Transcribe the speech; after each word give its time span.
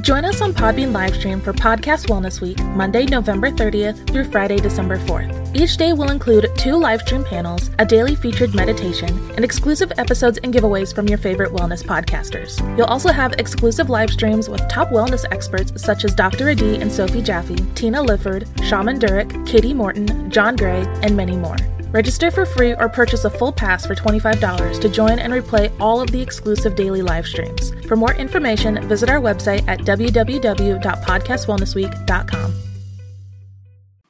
Join 0.00 0.24
us 0.24 0.40
on 0.40 0.52
Podbean 0.52 0.92
Livestream 0.92 1.42
for 1.42 1.52
Podcast 1.52 2.06
Wellness 2.06 2.40
Week, 2.40 2.58
Monday, 2.76 3.04
November 3.04 3.50
30th 3.50 4.08
through 4.08 4.30
Friday, 4.30 4.56
December 4.56 4.96
4th. 4.98 5.56
Each 5.56 5.76
day 5.76 5.92
will 5.92 6.10
include 6.10 6.48
two 6.56 6.74
livestream 6.74 7.26
panels, 7.26 7.70
a 7.80 7.84
daily 7.84 8.14
featured 8.14 8.54
meditation, 8.54 9.08
and 9.32 9.44
exclusive 9.44 9.90
episodes 9.98 10.38
and 10.38 10.54
giveaways 10.54 10.94
from 10.94 11.08
your 11.08 11.18
favorite 11.18 11.52
wellness 11.52 11.82
podcasters. 11.82 12.58
You'll 12.78 12.86
also 12.86 13.10
have 13.10 13.32
exclusive 13.34 13.90
live 13.90 14.10
streams 14.10 14.48
with 14.48 14.66
top 14.68 14.90
wellness 14.90 15.24
experts 15.32 15.72
such 15.82 16.04
as 16.04 16.14
Dr. 16.14 16.48
Adi 16.48 16.76
and 16.76 16.92
Sophie 16.92 17.22
Jaffe, 17.22 17.56
Tina 17.74 18.00
Lifford, 18.00 18.48
Shaman 18.62 19.00
Durek, 19.00 19.46
Katie 19.46 19.74
Morton, 19.74 20.30
John 20.30 20.54
Gray, 20.54 20.86
and 21.02 21.16
many 21.16 21.36
more. 21.36 21.56
Register 21.90 22.30
for 22.30 22.44
free 22.44 22.74
or 22.74 22.86
purchase 22.86 23.24
a 23.24 23.30
full 23.30 23.50
pass 23.50 23.86
for 23.86 23.94
$25 23.94 24.78
to 24.80 24.88
join 24.90 25.18
and 25.18 25.32
replay 25.32 25.72
all 25.80 26.02
of 26.02 26.12
the 26.12 26.20
exclusive 26.20 26.76
daily 26.76 27.00
live 27.00 27.26
streams. 27.26 27.72
For 27.86 27.96
more 27.96 28.12
information, 28.12 28.86
visit 28.86 29.08
our 29.08 29.22
website 29.22 29.66
at 29.66 29.80
www.podcastwellnessweek.com. 29.80 32.52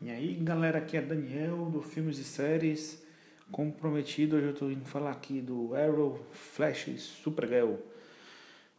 E 0.01 0.11
aí, 0.11 0.35
galera, 0.43 0.79
aqui 0.79 0.97
é 0.97 1.03
Daniel 1.03 1.71
do 1.71 1.81
Filmes 1.81 2.19
e 2.19 2.25
Séries. 2.25 3.01
Como 3.53 3.71
prometido, 3.71 4.35
hoje 4.35 4.47
eu 4.47 4.53
estou 4.53 4.73
indo 4.73 4.85
falar 4.85 5.13
aqui 5.13 5.41
do 5.41 5.77
Arrow, 5.77 6.19
Flash 6.33 6.89
e 6.89 6.99
Supergirl. 6.99 7.75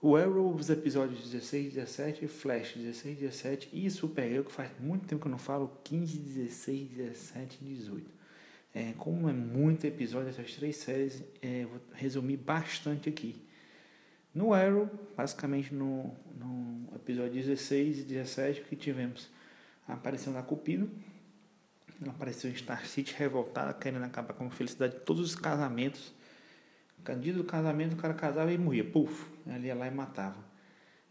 O 0.02 0.18
Arrow, 0.18 0.54
os 0.54 0.70
episódios 0.70 1.24
16, 1.24 1.76
17, 1.76 2.28
Flash 2.28 2.74
16, 2.76 3.18
17 3.18 3.70
e 3.72 3.90
Supergirl, 3.90 4.44
que 4.44 4.52
faz 4.52 4.70
muito 4.78 5.08
tempo 5.08 5.22
que 5.22 5.28
eu 5.28 5.32
não 5.32 5.38
falo, 5.38 5.72
15, 5.86 6.18
16, 6.18 6.90
17 6.90 7.60
e 7.62 7.66
18. 7.76 8.19
É, 8.74 8.94
como 8.98 9.28
é 9.28 9.34
muito 9.34 9.86
episódio 9.86 10.30
essas 10.30 10.54
três 10.54 10.78
séries, 10.78 11.24
é, 11.42 11.66
vou 11.66 11.82
resumir 11.94 12.38
bastante 12.38 13.10
aqui. 13.10 13.44
No 14.34 14.54
Arrow, 14.54 14.88
basicamente 15.18 15.74
no, 15.74 16.16
no 16.38 16.88
episódio 16.96 17.34
16 17.34 18.00
e 18.00 18.04
17, 18.04 18.62
que 18.62 18.76
tivemos 18.76 19.28
a 19.88 19.94
aparição 19.94 20.32
da 20.32 20.44
Cupido, 20.44 20.90
ela 22.02 22.12
apareceu 22.12 22.50
em 22.50 22.56
Star 22.56 22.86
City 22.86 23.16
revoltada, 23.18 23.74
querendo 23.74 24.04
acabar 24.04 24.34
com 24.34 24.46
a 24.46 24.52
felicidade 24.52 24.94
de 24.94 25.00
todos 25.02 25.22
os 25.22 25.36
casamentos. 25.36 26.14
Dia 27.22 27.34
do 27.34 27.44
casamento, 27.44 27.94
o 27.94 27.98
cara 27.98 28.14
casava 28.14 28.54
e 28.54 28.58
morria. 28.58 28.84
Puf, 28.84 29.26
ele 29.48 29.68
ia 29.68 29.74
lá 29.74 29.88
e 29.88 29.92
matava. 29.92 30.38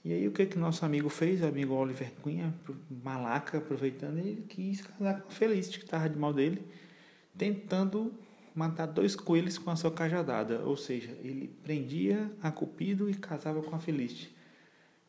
E 0.05 0.13
aí 0.13 0.29
o 0.29 0.33
que 0.33 0.47
que 0.47 0.57
nosso 0.57 0.85
amigo 0.85 1.09
fez, 1.09 1.43
o 1.43 1.47
amigo 1.47 1.75
Oliver 1.75 2.13
Cunha, 2.23 2.55
malaca, 2.89 3.59
aproveitando, 3.59 4.19
ele 4.19 4.45
quis 4.49 4.81
casar 4.81 5.23
com 5.23 5.29
a 5.29 5.31
Felicity, 5.33 5.81
que 5.81 5.85
estava 5.87 6.09
de 6.09 6.17
mal 6.17 6.33
dele 6.33 6.63
tentando 7.39 8.13
matar 8.55 8.87
dois 8.87 9.15
coelhos 9.15 9.57
com 9.57 9.71
a 9.71 9.77
sua 9.77 9.93
cajadada, 9.93 10.61
ou 10.65 10.77
seja, 10.77 11.17
ele 11.23 11.47
prendia 11.63 12.31
a 12.43 12.51
Cupido 12.51 13.09
e 13.09 13.15
casava 13.15 13.63
com 13.63 13.75
a 13.75 13.79
Felicity. 13.79 14.37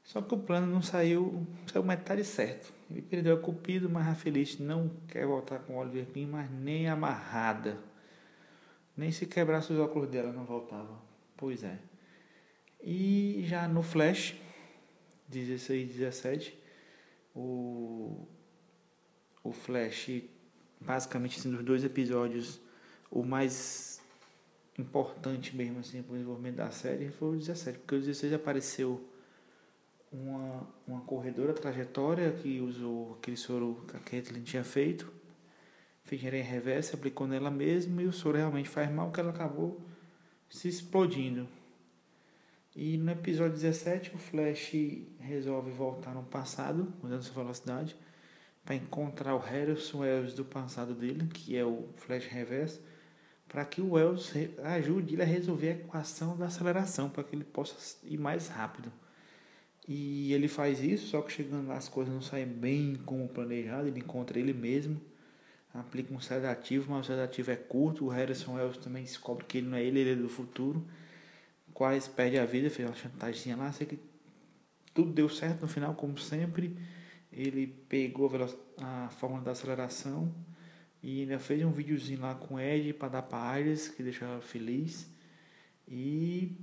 Só 0.03 0.21
que 0.21 0.33
o 0.33 0.37
plano 0.37 0.67
não 0.67 0.81
saiu, 0.81 1.45
saiu 1.71 1.83
metade 1.83 2.23
certo. 2.23 2.71
Ele 2.89 3.01
perdeu 3.01 3.35
a 3.35 3.39
Cupido, 3.39 3.89
mas 3.89 4.07
a 4.07 4.15
Felicity 4.15 4.63
não 4.63 4.91
quer 5.07 5.25
voltar 5.25 5.59
com 5.59 5.73
o 5.73 5.77
Oliver 5.77 6.05
Queen, 6.07 6.27
mas 6.27 6.49
nem 6.51 6.87
amarrada. 6.87 7.77
Nem 8.95 9.11
se 9.11 9.25
quebrasse 9.25 9.73
os 9.73 9.79
óculos 9.79 10.09
dela 10.09 10.31
não 10.31 10.45
voltava. 10.45 10.99
Pois 11.35 11.63
é. 11.63 11.79
E 12.81 13.43
já 13.47 13.67
no 13.67 13.81
Flash, 13.81 14.35
16 15.27 15.89
e 15.89 15.93
17, 15.93 16.59
o, 17.35 18.27
o 19.43 19.51
Flash 19.51 20.23
basicamente 20.79 21.39
assim, 21.39 21.51
dos 21.51 21.63
dois 21.63 21.83
episódios, 21.83 22.59
o 23.11 23.23
mais 23.23 24.01
importante 24.77 25.55
mesmo 25.55 25.79
assim 25.79 26.01
para 26.01 26.13
o 26.13 26.15
desenvolvimento 26.15 26.55
da 26.55 26.71
série 26.71 27.09
foi 27.09 27.35
o 27.35 27.37
17, 27.37 27.79
porque 27.79 27.95
o 27.95 27.99
16 27.99 28.33
apareceu 28.33 29.09
uma, 30.11 30.67
uma 30.87 31.01
corredora 31.01 31.53
trajetória 31.53 32.31
que 32.31 32.59
usou 32.59 33.17
aquele 33.19 33.37
soro 33.37 33.83
que 33.87 33.95
a 33.95 33.99
Kathleen 33.99 34.43
tinha 34.43 34.63
feito, 34.63 35.11
fez 36.03 36.23
em 36.23 36.41
reversa, 36.41 36.95
aplicou 36.95 37.27
nela 37.27 37.51
mesma 37.51 38.01
e 38.01 38.05
o 38.05 38.13
soro 38.13 38.37
realmente 38.37 38.69
faz 38.69 38.89
mal, 38.91 39.11
que 39.11 39.19
ela 39.19 39.29
acabou 39.29 39.79
se 40.49 40.67
explodindo. 40.67 41.47
E 42.75 42.97
no 42.97 43.11
episódio 43.11 43.53
17, 43.53 44.15
o 44.15 44.17
Flash 44.17 44.71
resolve 45.19 45.69
voltar 45.71 46.13
no 46.13 46.23
passado, 46.23 46.91
mudando 47.01 47.21
sua 47.23 47.43
velocidade, 47.43 47.95
para 48.69 48.75
encontrar 48.75 49.33
o 49.33 49.39
Harrison 49.39 50.01
Wells 50.01 50.35
do 50.35 50.45
passado 50.45 50.93
dele, 50.93 51.25
que 51.33 51.57
é 51.57 51.65
o 51.65 51.89
Flash 51.95 52.27
Reverse, 52.27 52.79
para 53.47 53.65
que 53.65 53.81
o 53.81 53.93
Wells 53.93 54.31
ajude 54.63 55.15
ele 55.15 55.23
a 55.23 55.25
resolver 55.25 55.69
a 55.69 55.71
equação 55.71 56.37
da 56.37 56.45
aceleração, 56.45 57.09
para 57.09 57.23
que 57.23 57.35
ele 57.35 57.43
possa 57.43 57.97
ir 58.03 58.19
mais 58.19 58.47
rápido. 58.47 58.91
E 59.87 60.31
ele 60.33 60.47
faz 60.47 60.83
isso, 60.83 61.07
só 61.07 61.19
que 61.23 61.31
chegando 61.31 61.67
lá 61.67 61.77
as 61.77 61.89
coisas 61.89 62.13
não 62.13 62.21
saem 62.21 62.45
bem 62.45 62.95
como 63.07 63.27
planejado, 63.27 63.87
ele 63.87 64.01
encontra 64.01 64.37
ele 64.37 64.53
mesmo, 64.53 65.01
aplica 65.73 66.13
um 66.13 66.21
sedativo, 66.21 66.91
mas 66.91 67.05
o 67.05 67.07
sedativo 67.07 67.49
é 67.49 67.55
curto, 67.55 68.05
o 68.05 68.09
Harrison 68.09 68.53
Wells 68.53 68.77
também 68.77 69.01
descobre 69.01 69.45
que 69.45 69.57
ele 69.57 69.67
não 69.67 69.77
é 69.79 69.83
ele, 69.83 69.99
ele 70.01 70.11
é 70.11 70.15
do 70.15 70.29
futuro, 70.29 70.85
quase 71.73 72.07
perde 72.07 72.37
a 72.37 72.45
vida, 72.45 72.69
fez 72.69 72.87
uma 72.87 72.95
chantagem 72.95 73.55
lá, 73.55 73.71
sei 73.71 73.87
que 73.87 73.97
tudo 74.93 75.11
deu 75.11 75.27
certo 75.27 75.61
no 75.61 75.67
final, 75.67 75.95
como 75.95 76.19
sempre, 76.19 76.77
ele 77.31 77.67
pegou 77.87 78.29
a, 78.81 79.05
a 79.05 79.09
fórmula 79.09 79.43
da 79.43 79.51
aceleração 79.51 80.33
e 81.01 81.21
ainda 81.21 81.39
fez 81.39 81.63
um 81.63 81.71
videozinho 81.71 82.21
lá 82.21 82.35
com 82.35 82.55
o 82.55 82.59
Ed 82.59 82.93
para 82.93 83.09
dar 83.09 83.21
para 83.23 83.63
que 83.95 84.03
deixou 84.03 84.27
ela 84.27 84.41
feliz. 84.41 85.07
E 85.87 86.55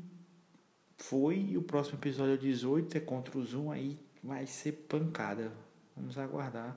foi. 0.99 1.38
E 1.50 1.56
o 1.56 1.62
próximo 1.62 1.99
episódio 1.99 2.34
é 2.34 2.37
18, 2.37 2.97
é 2.97 3.00
contra 3.00 3.38
o 3.38 3.44
Zoom, 3.44 3.71
aí 3.71 3.99
vai 4.22 4.47
ser 4.47 4.72
pancada. 4.72 5.53
Vamos 5.97 6.19
aguardar. 6.19 6.77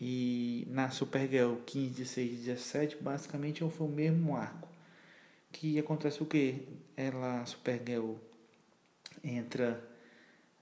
E 0.00 0.66
na 0.70 0.90
Supergirl 0.90 1.56
15, 1.66 1.90
16 1.90 2.32
e 2.32 2.36
17, 2.36 2.96
basicamente 3.02 3.68
foi 3.70 3.86
o 3.86 3.90
mesmo 3.90 4.36
arco. 4.36 4.68
Que 5.50 5.78
acontece 5.78 6.22
o 6.22 6.26
que? 6.26 6.68
Ela, 6.96 7.44
Supergirl, 7.44 8.14
entra 9.24 9.82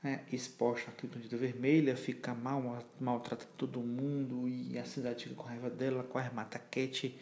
né, 0.07 0.21
exposta 0.31 0.89
à 0.89 0.95
criptonita 0.95 1.37
vermelha, 1.37 1.97
fica 1.97 2.33
mal, 2.33 2.79
maltrata 3.01 3.45
todo 3.57 3.81
mundo 3.81 4.47
e 4.47 4.79
a 4.79 4.85
cidade 4.85 5.25
fica 5.25 5.35
com 5.35 5.43
raiva 5.43 5.69
dela, 5.69 6.05
quase 6.05 6.33
mata 6.33 6.61
Cat 6.61 7.13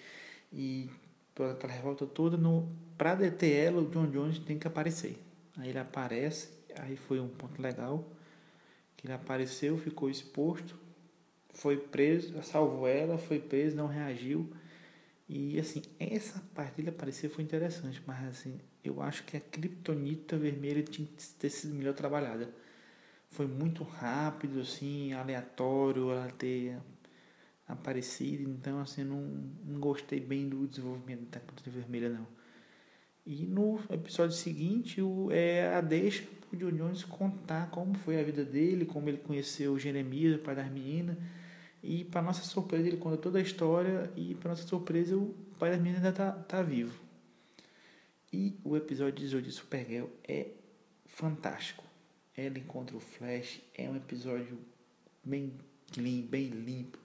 e 0.52 0.90
toda 1.34 1.52
aquela 1.52 1.72
revolta 1.72 2.04
toda. 2.04 2.36
No, 2.36 2.68
pra 2.98 3.14
deter 3.14 3.68
ela, 3.68 3.80
o 3.80 3.88
John 3.88 4.10
Jones 4.10 4.38
tem 4.38 4.58
que 4.58 4.66
aparecer. 4.66 5.18
Aí 5.56 5.70
ele 5.70 5.78
aparece, 5.78 6.50
aí 6.78 6.94
foi 6.94 7.20
um 7.20 7.28
ponto 7.28 7.60
legal, 7.62 8.06
que 8.98 9.06
ele 9.06 9.14
apareceu, 9.14 9.78
ficou 9.78 10.10
exposto, 10.10 10.78
foi 11.54 11.78
preso, 11.78 12.42
salvou 12.42 12.86
ela, 12.86 13.16
foi 13.16 13.38
preso, 13.38 13.74
não 13.74 13.86
reagiu. 13.86 14.52
E 15.26 15.58
assim, 15.58 15.80
essa 15.98 16.38
parte 16.54 16.76
dele 16.76 16.90
aparecer 16.90 17.30
foi 17.30 17.42
interessante, 17.44 18.02
mas 18.06 18.28
assim, 18.28 18.60
eu 18.84 19.00
acho 19.00 19.24
que 19.24 19.38
a 19.38 19.40
criptonita 19.40 20.36
vermelha 20.36 20.82
tinha 20.82 21.08
que 21.08 21.26
ter 21.38 21.48
sido 21.48 21.74
melhor 21.74 21.94
trabalhada 21.94 22.52
foi 23.34 23.46
muito 23.48 23.82
rápido, 23.82 24.60
assim, 24.60 25.12
aleatório 25.12 26.12
ela 26.12 26.30
ter 26.30 26.78
aparecido, 27.66 28.48
então 28.48 28.78
assim, 28.78 29.02
não, 29.02 29.22
não 29.64 29.80
gostei 29.80 30.20
bem 30.20 30.48
do 30.48 30.66
desenvolvimento 30.68 31.30
da 31.30 31.40
Capitã 31.40 31.70
Vermelha 31.70 32.08
não. 32.08 32.26
E 33.26 33.44
no 33.46 33.80
episódio 33.90 34.36
seguinte 34.36 35.02
o, 35.02 35.32
é 35.32 35.74
a 35.74 35.80
deixa 35.80 36.24
o 36.52 36.56
John 36.56 36.70
Jones 36.70 37.02
contar 37.02 37.70
como 37.70 37.94
foi 37.94 38.20
a 38.20 38.22
vida 38.22 38.44
dele, 38.44 38.84
como 38.84 39.08
ele 39.08 39.18
conheceu 39.18 39.76
Jeremias, 39.78 40.36
o 40.36 40.38
pai 40.38 40.54
das 40.54 40.70
meninas, 40.70 41.16
e 41.82 42.04
para 42.04 42.22
nossa 42.22 42.42
surpresa 42.44 42.86
ele 42.86 42.98
conta 42.98 43.16
toda 43.16 43.40
a 43.40 43.42
história 43.42 44.12
e 44.14 44.36
para 44.36 44.50
nossa 44.50 44.62
surpresa 44.62 45.16
o 45.16 45.34
pai 45.58 45.70
das 45.70 45.80
meninas 45.80 46.04
ainda 46.04 46.16
tá, 46.16 46.30
tá 46.30 46.62
vivo. 46.62 47.02
E 48.32 48.56
o 48.62 48.76
episódio 48.76 49.14
18 49.14 49.44
de 49.44 49.52
Supergirl 49.52 50.06
é 50.22 50.50
fantástico 51.06 51.93
ela 52.36 52.58
encontra 52.58 52.96
o 52.96 53.00
Flash. 53.00 53.60
É 53.74 53.88
um 53.88 53.96
episódio 53.96 54.58
bem 55.22 55.52
clean, 55.92 56.22
bem 56.22 56.48
limpo. 56.48 56.98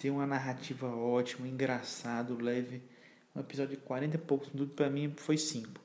Tem 0.00 0.10
uma 0.10 0.26
narrativa 0.26 0.86
ótima, 0.88 1.48
engraçado, 1.48 2.36
leve. 2.42 2.82
Um 3.34 3.40
episódio 3.40 3.76
de 3.76 3.82
40 3.82 4.16
e 4.16 4.18
poucos 4.18 4.52
minutos, 4.52 4.74
para 4.74 4.90
mim 4.90 5.12
foi 5.16 5.36
5. 5.36 5.80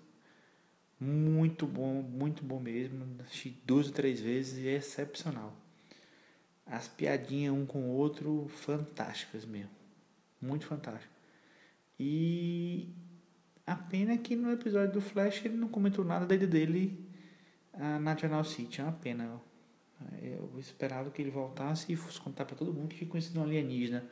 Muito 0.99 1.65
bom, 1.65 2.01
muito 2.01 2.43
bom 2.43 2.59
mesmo. 2.59 3.05
Assisti 3.21 3.57
duas 3.65 3.87
ou 3.87 3.93
três 3.93 4.19
vezes 4.19 4.63
e 4.63 4.67
é 4.67 4.75
excepcional. 4.75 5.55
As 6.65 6.87
piadinhas 6.87 7.53
um 7.53 7.65
com 7.65 7.89
o 7.89 7.91
outro, 7.91 8.47
fantásticas 8.49 9.45
mesmo. 9.45 9.71
Muito 10.41 10.65
fantástico. 10.65 11.11
E 11.99 12.89
a 13.65 13.75
pena 13.75 14.13
é 14.13 14.17
que 14.17 14.35
no 14.35 14.51
episódio 14.51 14.93
do 14.93 15.01
Flash 15.01 15.43
ele 15.45 15.57
não 15.57 15.67
comentou 15.67 16.05
nada 16.05 16.25
dele, 16.25 16.47
dele 16.47 17.10
a 17.73 17.99
National 17.99 18.43
City. 18.43 18.81
É 18.81 18.83
uma 18.83 18.93
pena. 18.93 19.41
Eu 20.21 20.51
esperava 20.57 21.11
que 21.11 21.21
ele 21.21 21.31
voltasse 21.31 21.91
e 21.91 21.95
fosse 21.95 22.19
contar 22.19 22.45
para 22.45 22.55
todo 22.55 22.73
mundo 22.73 22.89
que 22.89 22.97
tinha 22.97 23.09
conhecido 23.09 23.39
um 23.39 23.43
alienígena. 23.43 24.03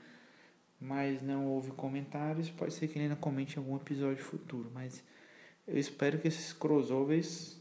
Mas 0.79 1.21
não 1.21 1.47
houve 1.47 1.71
comentários. 1.71 2.49
Pode 2.49 2.73
ser 2.73 2.87
que 2.87 2.97
ele 2.97 3.05
ainda 3.05 3.15
comente 3.15 3.55
em 3.55 3.59
algum 3.59 3.75
episódio 3.75 4.23
futuro. 4.23 4.71
Mas 4.73 5.03
eu 5.67 5.77
espero 5.77 6.19
que 6.19 6.27
esses 6.27 6.53
crossovers 6.53 7.59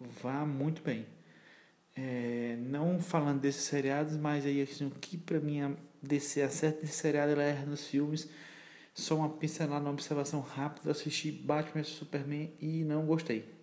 vá 0.00 0.44
muito 0.44 0.82
bem. 0.82 1.06
É, 1.96 2.56
não 2.60 3.00
falando 3.00 3.40
desses 3.40 3.62
seriados, 3.62 4.16
mas 4.16 4.46
aí 4.46 4.62
assim, 4.62 4.86
o 4.86 4.90
que 4.90 5.18
pra 5.18 5.40
mim 5.40 5.76
DC 6.00 6.42
acerta 6.42 6.80
desse 6.82 6.94
seriado 6.94 7.32
ela 7.32 7.42
erra 7.42 7.66
nos 7.66 7.86
filmes. 7.86 8.28
Só 8.94 9.16
uma 9.16 9.28
pincelada, 9.28 9.84
uma 9.84 9.92
observação 9.92 10.40
rápida, 10.40 10.90
assisti 10.90 11.30
Batman 11.30 11.82
vs 11.82 11.88
Superman 11.88 12.52
e 12.60 12.82
não 12.84 13.06
gostei. 13.06 13.57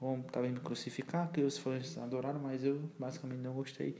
Vão 0.00 0.22
talvez 0.22 0.52
me 0.52 0.60
crucificar, 0.60 1.30
que 1.32 1.40
os 1.40 1.56
fãs 1.56 1.96
adoraram, 1.98 2.40
mas 2.40 2.64
eu 2.64 2.90
basicamente 2.98 3.40
não 3.40 3.54
gostei. 3.54 3.96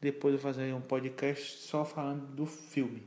Depois 0.00 0.34
eu 0.34 0.40
fazer 0.40 0.72
um 0.74 0.80
podcast 0.80 1.58
só 1.62 1.84
falando 1.84 2.26
do 2.34 2.46
filme. 2.46 3.02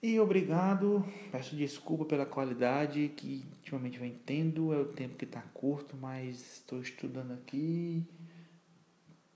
E 0.00 0.20
obrigado, 0.20 1.04
peço 1.32 1.56
desculpa 1.56 2.04
pela 2.04 2.24
qualidade 2.24 3.08
que 3.16 3.44
ultimamente 3.56 3.98
eu 3.98 4.06
entendo, 4.06 4.72
é 4.72 4.78
o 4.78 4.84
tempo 4.84 5.16
que 5.16 5.24
está 5.24 5.42
curto, 5.52 5.96
mas 5.96 6.58
estou 6.58 6.80
estudando 6.80 7.32
aqui, 7.32 8.06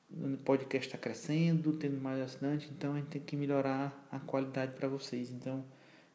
o 0.08 0.36
podcast 0.38 0.86
está 0.86 0.96
crescendo, 0.96 1.72
tendo 1.72 2.00
mais 2.00 2.20
assinantes, 2.20 2.70
então 2.70 2.92
a 2.92 2.98
gente 2.98 3.08
tem 3.08 3.20
que 3.20 3.34
melhorar 3.34 4.06
a 4.12 4.20
qualidade 4.20 4.76
para 4.76 4.86
vocês. 4.86 5.32
Então, 5.32 5.64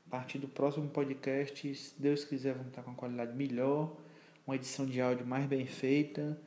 a 0.08 0.12
partir 0.12 0.38
do 0.38 0.48
próximo 0.48 0.88
podcast, 0.88 1.76
se 1.76 2.00
Deus 2.00 2.24
quiser, 2.24 2.54
vamos 2.54 2.70
estar 2.70 2.84
com 2.84 2.92
uma 2.92 2.98
qualidade 2.98 3.36
melhor, 3.36 3.98
uma 4.48 4.56
edição 4.56 4.86
de 4.86 5.02
áudio 5.02 5.28
mais 5.28 5.46
bem 5.46 5.66
feita 5.66 6.40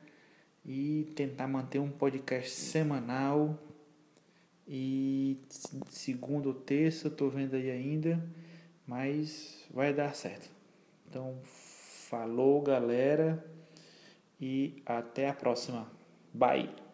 e 0.65 1.13
tentar 1.15 1.47
manter 1.47 1.77
um 1.77 1.91
podcast 1.91 2.49
semanal 2.49 3.57
e 4.67 5.37
segunda 5.89 6.47
ou 6.47 6.53
terça, 6.53 7.09
estou 7.09 7.29
vendo 7.29 7.55
aí 7.55 7.69
ainda, 7.69 8.23
mas 8.87 9.63
vai 9.71 9.93
dar 9.93 10.15
certo. 10.15 10.49
Então, 11.07 11.39
falou 11.43 12.61
galera 12.61 13.45
e 14.39 14.81
até 14.85 15.29
a 15.29 15.33
próxima. 15.33 15.87
Bye! 16.33 16.90